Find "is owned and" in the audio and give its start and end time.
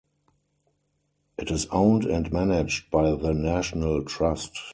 1.51-2.33